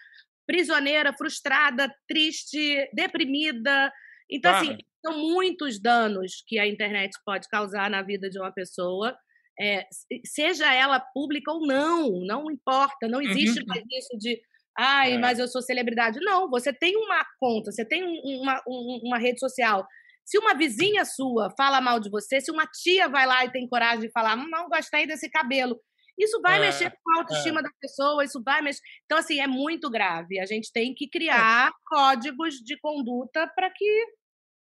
[0.47, 3.93] prisioneira, frustrada, triste, deprimida.
[4.31, 4.81] Então, assim, claro.
[4.81, 9.17] assim, são muitos danos que a internet pode causar na vida de uma pessoa,
[9.59, 9.87] é,
[10.25, 13.67] seja ela pública ou não, não importa, não existe uhum.
[13.67, 14.39] mais isso de
[14.79, 15.19] ai, é.
[15.19, 16.19] mas eu sou celebridade.
[16.21, 19.87] Não, você tem uma conta, você tem uma, uma rede social.
[20.25, 23.69] Se uma vizinha sua fala mal de você, se uma tia vai lá e tem
[23.69, 25.81] coragem de falar, não gostei desse cabelo,
[26.19, 27.63] isso vai é, mexer com a autoestima é.
[27.63, 28.81] da pessoa, isso vai mexer.
[29.05, 30.39] Então, assim, é muito grave.
[30.39, 31.09] A gente tem que é.
[31.09, 34.07] criar códigos de conduta para que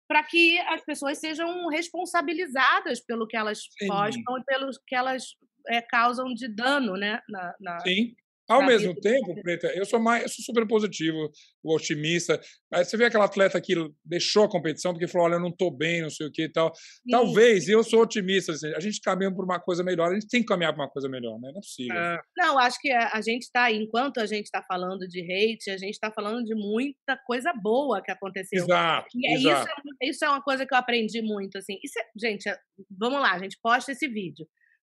[0.08, 3.86] para que as pessoas sejam responsabilizadas pelo que elas Sim.
[3.86, 5.24] postam e pelo que elas
[5.68, 8.14] é, causam de dano né, na, na, Sim.
[8.54, 11.30] Ao mesmo tempo, Preta, eu sou mais, eu sou super positivo,
[11.64, 12.40] otimista.
[12.70, 15.70] Mas você vê aquela atleta que deixou a competição porque falou: olha, eu não estou
[15.70, 16.72] bem, não sei o que e tal.
[16.74, 17.10] Sim.
[17.10, 20.40] Talvez, eu sou otimista, assim, a gente caminha por uma coisa melhor, a gente tem
[20.40, 21.50] que caminhar por uma coisa melhor, né?
[21.52, 21.96] Não é possível.
[21.96, 22.18] É.
[22.36, 25.94] Não, acho que a, gente está, enquanto a gente está falando de hate, a gente
[25.94, 28.64] está falando de muita coisa boa que aconteceu.
[28.64, 29.08] Exato.
[29.14, 29.70] E é exato.
[29.70, 31.78] Isso, é, isso é uma coisa que eu aprendi muito, assim.
[31.82, 32.44] Isso é, gente,
[32.90, 34.46] vamos lá, a gente posta esse vídeo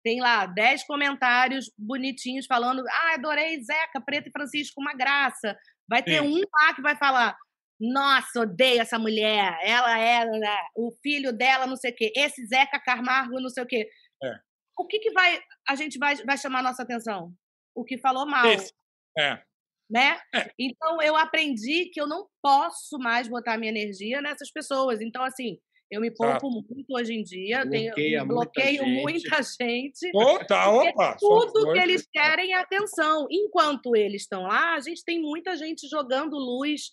[0.03, 5.57] tem lá 10 comentários bonitinhos falando: ah, adorei Zeca, Preto e Francisco, uma graça.
[5.87, 6.27] Vai ter Sim.
[6.27, 7.35] um lá que vai falar:
[7.79, 12.45] nossa, odeio essa mulher, ela é né, o filho dela, não sei o quê, esse
[12.45, 13.87] Zeca Camargo, não sei o quê.
[14.23, 14.35] É.
[14.77, 17.33] O que, que vai a gente vai, vai chamar a nossa atenção?
[17.75, 18.45] O que falou mal.
[18.45, 18.71] Esse.
[19.17, 19.41] É.
[19.89, 20.17] Né?
[20.33, 20.49] É.
[20.57, 25.01] Então eu aprendi que eu não posso mais botar minha energia nessas pessoas.
[25.01, 25.57] Então, assim,
[25.93, 30.11] eu me poupo muito hoje em dia, Bloqueia bloqueio muita gente.
[30.47, 31.17] Tá, porque opa.
[31.19, 33.27] só tudo que eles querem é atenção.
[33.29, 36.91] Enquanto eles estão lá, a gente tem muita gente jogando luz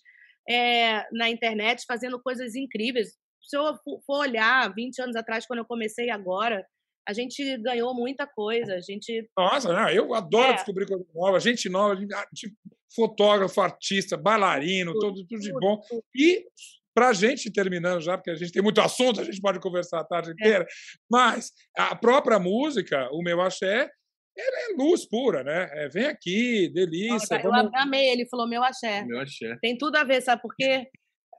[0.49, 3.17] é, na internet, fazendo coisas incríveis.
[3.41, 3.73] Se eu
[4.05, 6.65] for olhar 20 anos atrás, quando eu comecei agora,
[7.07, 8.75] a gente ganhou muita coisa.
[8.75, 9.27] A gente.
[9.37, 10.55] Nossa, não, eu adoro É.
[10.55, 12.55] descobrir coisa nova, gente nova, gente- ah, tipo,
[12.95, 15.81] fotógrafo, artista, bailarino, tudo, tudo de bom.
[15.89, 16.03] tudo.
[16.15, 16.45] E
[16.93, 19.99] para a gente, terminando já, porque a gente tem muito assunto, a gente pode conversar
[20.01, 20.65] a tarde inteira,
[21.09, 23.89] mas a própria música, o meu axé,
[24.37, 25.69] ela é luz pura, né?
[25.73, 27.71] É, vem aqui, delícia, eu vamos...
[27.75, 29.03] amei, ele falou meu axé.
[29.05, 29.57] Meu axé.
[29.61, 30.87] Tem tudo a ver, sabe por quê?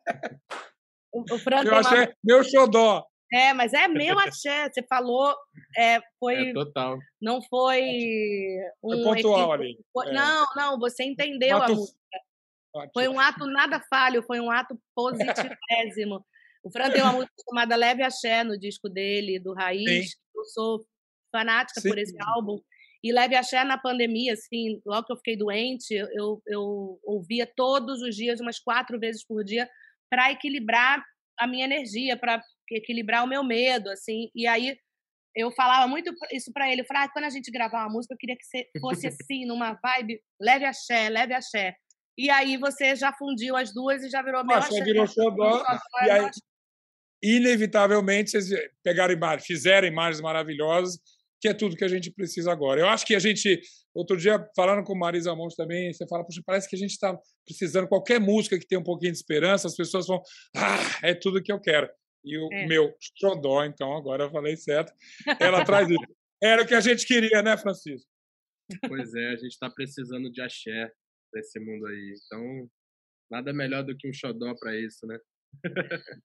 [1.15, 3.05] O, o Fran Meu tem uma- axé, meu xodó.
[3.31, 4.71] É, mas é meu axé.
[4.71, 5.35] Você falou,
[5.77, 6.99] é, foi, É total.
[7.21, 7.83] não foi
[8.81, 10.01] Foi um pontual equívoco.
[10.01, 10.09] ali.
[10.09, 10.13] É.
[10.15, 11.85] Não, não, você entendeu a Ato-
[12.75, 12.91] música.
[12.95, 16.25] Foi um ato nada falho, foi um ato positivésimo.
[16.65, 20.11] O Fran tem uma música chamada Leve Axé no disco dele, do Raiz.
[20.11, 20.17] Sim.
[20.35, 20.87] Eu sou
[21.31, 22.01] fanática por Sim.
[22.01, 22.61] esse álbum.
[23.03, 28.01] E Leve Axé na pandemia, assim, logo que eu fiquei doente, eu, eu ouvia todos
[28.01, 29.69] os dias, umas quatro vezes por dia,
[30.09, 31.05] para equilibrar
[31.39, 34.31] a minha energia, para equilibrar o meu medo, assim.
[34.35, 34.79] E aí
[35.35, 36.83] eu falava muito isso para ele.
[36.83, 39.75] Eu falava, ah, quando a gente gravar uma música, eu queria que fosse assim, numa
[39.75, 41.75] vibe leve axé, leve axé.
[42.17, 44.85] E aí você já fundiu as duas e já virou meu Axé axé.
[44.85, 45.63] virou xodó,
[46.03, 46.31] é e aí,
[47.23, 48.51] inevitavelmente, vocês
[48.83, 50.99] pegaram imagens, fizeram imagens maravilhosas,
[51.41, 52.81] que é tudo que a gente precisa agora.
[52.81, 53.61] Eu acho que a gente,
[53.95, 57.17] outro dia, falando com Marisa Monte também, você fala, puxa, parece que a gente está
[57.47, 60.21] precisando, qualquer música que tenha um pouquinho de esperança, as pessoas vão,
[60.57, 61.89] ah, é tudo que eu quero.
[62.25, 62.67] E o É.
[62.67, 64.93] meu xodó, então, agora eu falei certo,
[65.41, 66.05] ela traz isso.
[66.41, 68.09] Era o que a gente queria, né, Francisco?
[68.89, 70.91] Pois é, a gente tá precisando de axé
[71.35, 72.15] nesse mundo aí.
[72.27, 72.69] Então,
[73.31, 75.19] nada melhor do que um xodó para isso, né?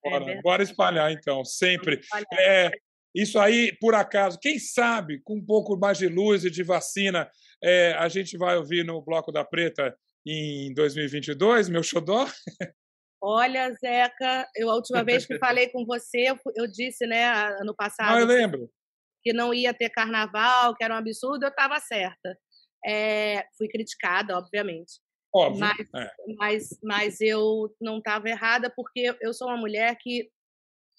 [0.04, 0.41] Bora, verdade.
[0.41, 2.00] bora espalhar, então, sempre.
[2.39, 2.72] É,
[3.13, 7.30] isso aí, por acaso, quem sabe, com um pouco mais de luz e de vacina,
[7.63, 12.28] é, a gente vai ouvir no Bloco da Preta em 2022, meu xodó?
[13.22, 17.26] Olha, Zeca, eu a última vez que falei com você, eu, eu disse, né,
[17.60, 18.70] ano passado, eu lembro.
[19.24, 22.38] que não ia ter carnaval, que era um absurdo, eu estava certa.
[22.86, 25.00] É, fui criticada, obviamente.
[25.34, 25.60] Óbvio.
[25.60, 26.12] Mas, é.
[26.38, 30.30] mas, mas eu não estava errada porque eu sou uma mulher que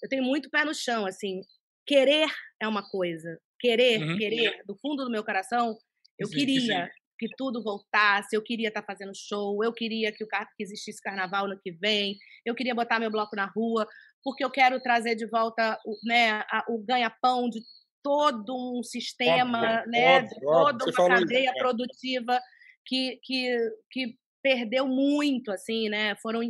[0.01, 1.41] eu tenho muito pé no chão, assim.
[1.85, 2.27] Querer
[2.61, 3.39] é uma coisa.
[3.59, 4.17] Querer, Uhum.
[4.17, 5.77] querer, do fundo do meu coração,
[6.17, 6.91] eu Sim, queria sim.
[7.17, 11.47] que tudo voltasse, eu queria estar fazendo show, eu queria que, o, que existisse carnaval
[11.47, 13.85] no que vem, eu queria botar meu bloco na rua,
[14.23, 17.61] porque eu quero trazer de volta o, né, a- o ganha-pão de
[18.09, 20.77] todo um sistema, Óbvio, né, óbvio, de óbvio.
[20.79, 21.53] toda Você uma isso, cadeia é.
[21.59, 22.39] produtiva
[22.85, 23.57] que, que,
[23.91, 26.15] que perdeu muito, assim, né?
[26.21, 26.41] Foram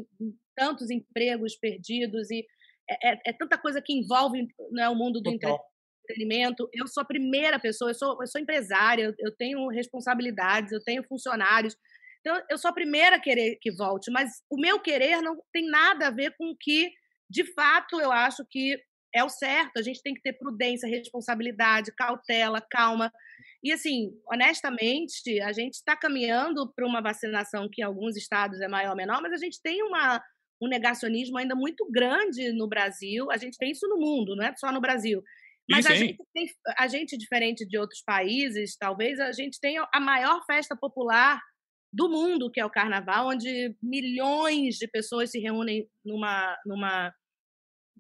[0.55, 2.45] tantos empregos perdidos e
[2.89, 5.59] é, é- é tanta coisa que envolve né, o mundo do Total.
[6.05, 6.69] entretenimento.
[6.73, 10.81] Eu sou a primeira pessoa, eu sou, eu sou empresária, eu, eu tenho responsabilidades, eu
[10.83, 11.75] tenho funcionários.
[12.21, 15.69] Então, eu sou a primeira a querer que volte, mas o meu querer não tem
[15.69, 16.89] nada a ver com o que,
[17.29, 18.77] de fato, eu acho que
[19.13, 19.77] é o certo.
[19.77, 23.11] A gente tem que ter prudência, responsabilidade, cautela, calma.
[23.63, 28.67] E, assim, honestamente, a gente está caminhando para uma vacinação que em alguns estados é
[28.67, 30.21] maior ou menor, mas a gente tem uma,
[30.61, 33.29] um negacionismo ainda muito grande no Brasil.
[33.31, 35.21] A gente tem isso no mundo, não é só no Brasil.
[35.69, 39.87] Mas Sim, a gente, tem, a gente, diferente de outros países, talvez a gente tenha
[39.93, 41.39] a maior festa popular
[41.93, 47.13] do mundo, que é o Carnaval, onde milhões de pessoas se reúnem numa, numa,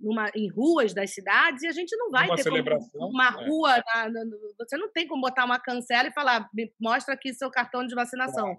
[0.01, 3.47] numa, em ruas das cidades e a gente não vai Uma ter celebração, uma é.
[3.47, 3.83] rua.
[3.95, 7.49] na- na- você não tem como botar uma cancela e falar, "Me mostra aqui seu
[7.51, 8.57] cartão de vacinação.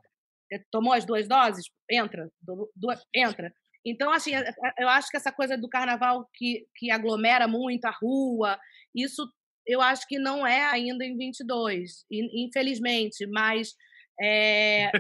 [0.53, 1.67] Você Tomou as duas doses?
[1.91, 2.29] Entra.
[2.77, 3.53] Duas- entra.
[3.87, 7.85] Então, assim, a- a- eu acho que essa coisa do carnaval que, que aglomera muito
[7.87, 8.59] a rua,
[8.95, 9.23] isso
[9.67, 13.75] eu acho que não é ainda em 22, in- infelizmente, mas
[14.21, 14.91] é,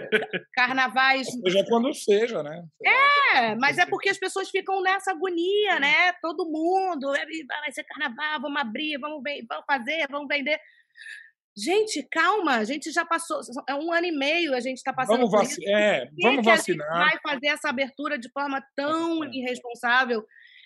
[0.54, 2.64] carnavais Seja quando seja, né?
[2.84, 6.12] é, mas é porque as pessoas ficam nessa agonia, né?
[6.22, 7.24] Todo mundo, "É,
[7.60, 10.58] vai ser carnaval, vamos abrir, vamos, vamos fazer, vamos vender.
[11.56, 15.28] Gente, calma, a gente já passou, é um ano e meio a gente está passando
[15.28, 15.60] Vamos, por isso.
[15.68, 16.98] é, que vamos que a gente vacinar.
[17.10, 19.28] vai fazer essa abertura de forma tão É.
[19.32, 20.24] irresponsável,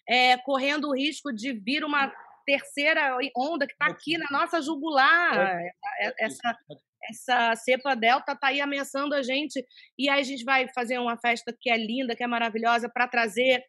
[0.09, 2.13] é, correndo o risco de vir uma
[2.47, 5.59] terceira onda que está aqui na nossa jugular.
[6.19, 6.55] Essa,
[7.11, 9.65] essa cepa delta está aí ameaçando a gente.
[9.99, 13.09] E aí a gente vai fazer uma festa que é linda, que é maravilhosa, para
[13.09, 13.63] trazer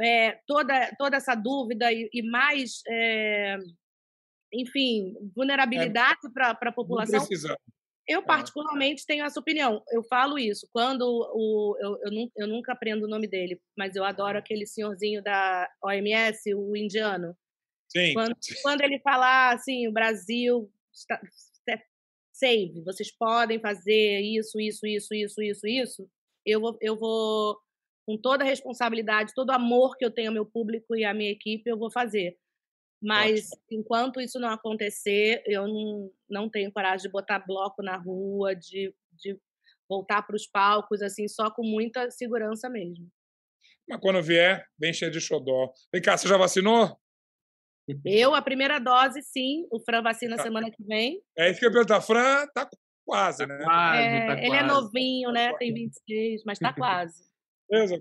[0.00, 3.58] é, toda, toda essa dúvida e, e mais, é,
[4.52, 7.26] enfim, vulnerabilidade é, para a população.
[8.08, 9.84] Eu, particularmente, tenho essa opinião.
[9.92, 10.68] Eu falo isso.
[10.72, 11.76] Quando o.
[11.78, 16.52] Eu, eu, eu, nunca aprendo o nome dele, mas eu adoro aquele senhorzinho da OMS,
[16.54, 17.36] o indiano.
[17.88, 18.12] Sim.
[18.14, 20.68] Quando, quando ele falar assim, o Brasil
[22.40, 26.10] save, vocês podem fazer isso, isso, isso, isso, isso, isso,
[26.44, 27.58] eu vou, eu vou
[28.06, 31.14] com toda a responsabilidade, todo o amor que eu tenho ao meu público e à
[31.14, 32.36] minha equipe, eu vou fazer.
[33.02, 33.62] Mas Ótimo.
[33.70, 38.94] enquanto isso não acontecer, eu não, não tenho coragem de botar bloco na rua, de,
[39.12, 39.38] de
[39.88, 43.08] voltar para os palcos, assim, só com muita segurança mesmo.
[43.88, 45.72] Mas quando vier, bem cheio de xodó.
[45.92, 46.96] Vem cá, você já vacinou?
[48.04, 49.66] Eu, a primeira dose, sim.
[49.70, 50.42] O Fran vacina tá.
[50.42, 51.20] semana que vem.
[51.36, 52.00] É isso que eu perguntar.
[52.00, 52.68] Fran tá
[53.04, 53.58] quase, né?
[53.58, 54.64] Tá quase, é, tá ele é quase.
[54.64, 55.52] é novinho, né?
[55.58, 57.30] Tem 26, mas tá quase.
[57.70, 58.00] Beleza,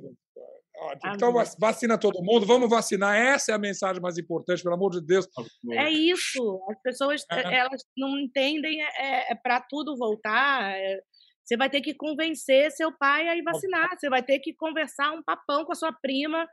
[0.79, 1.13] Ótimo.
[1.13, 3.13] Então, vacina todo mundo, vamos vacinar.
[3.15, 5.27] Essa é a mensagem mais importante, pelo amor de Deus.
[5.71, 6.61] É isso.
[6.69, 7.57] As pessoas é.
[7.57, 10.71] elas não entendem, é, é para tudo voltar.
[10.71, 11.01] É,
[11.43, 13.89] você vai ter que convencer seu pai a ir vacinar.
[13.97, 16.47] Você vai ter que conversar um papão com a sua prima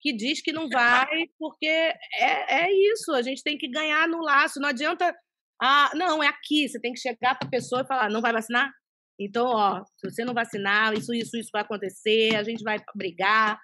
[0.00, 3.12] que diz que não vai, porque é, é isso.
[3.12, 4.60] A gente tem que ganhar no laço.
[4.60, 5.14] Não adianta.
[5.62, 6.68] Ah, não, é aqui.
[6.68, 8.70] Você tem que chegar para a pessoa e falar: não vai vacinar?
[9.18, 13.58] Então, ó, se você não vacinar, isso, isso, isso vai acontecer, a gente vai brigar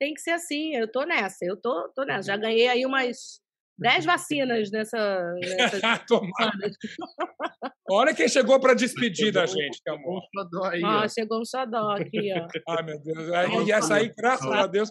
[0.00, 0.74] tem que ser assim.
[0.74, 2.28] Eu tô nessa, eu tô, tô nessa.
[2.28, 3.40] Já ganhei aí umas
[3.78, 5.34] 10 vacinas nessa.
[5.58, 5.78] nessa
[7.90, 10.22] Olha quem chegou para despedir da gente, que amor.
[10.70, 11.06] Aí, ó.
[11.06, 12.46] chegou um xodó aqui, ó.
[12.74, 13.68] Ai, meu Deus.
[13.68, 14.90] E essa aí, graças a Deus.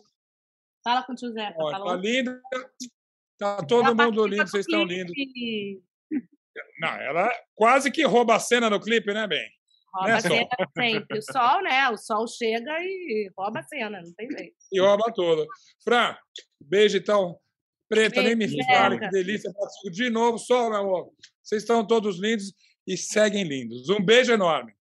[0.89, 1.53] Fala com o José.
[1.55, 2.41] Ó, tá linda.
[3.37, 5.13] Tá todo mundo lindo, vocês estão lindos.
[6.81, 9.47] Não, ela quase que rouba a cena no clipe, né, bem?
[9.93, 11.19] Rouba né, a cena sempre.
[11.19, 11.89] O sol, né?
[11.89, 14.55] O sol chega e rouba a cena, não tem jeito.
[14.71, 15.45] E rouba toda.
[15.83, 16.17] Fran,
[16.59, 17.39] beijo então.
[17.87, 19.51] Preta, beijo, nem me fale, que delícia.
[19.91, 21.11] De novo, sol, meu amor.
[21.43, 22.51] Vocês estão todos lindos
[22.87, 23.89] e seguem lindos.
[23.89, 24.73] Um beijo enorme.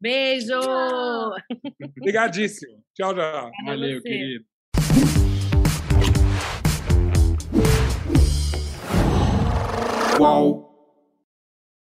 [0.00, 0.60] Beijo!
[1.96, 2.84] Obrigadíssimo.
[2.92, 3.50] Tchau, tchau.
[3.64, 4.44] Valeu, querido.
[10.16, 10.75] Qual?